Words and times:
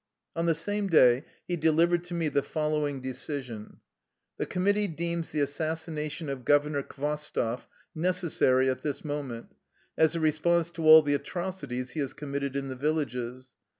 On 0.35 0.47
the 0.47 0.55
same 0.55 0.87
day 0.87 1.25
he 1.47 1.55
delivered 1.55 2.03
to 2.05 2.15
me 2.15 2.27
the 2.27 2.41
follow 2.41 2.87
ing 2.87 3.01
decision:" 3.01 3.81
The 4.39 4.47
committee 4.47 4.87
deems 4.87 5.29
the 5.29 5.41
assassination 5.41 6.27
of 6.27 6.43
Governor 6.43 6.81
Khvostoff 6.81 7.67
necessary 7.93 8.67
at 8.67 8.81
this 8.81 9.05
moment, 9.05 9.53
as 9.95 10.15
a 10.15 10.19
response 10.19 10.71
to 10.71 10.87
all 10.87 11.03
the 11.03 11.13
atrocities 11.13 11.91
he 11.91 11.99
has 11.99 12.13
commit 12.13 12.41
ted 12.41 12.55
in 12.55 12.67
the 12.69 12.75
villages. 12.75 13.53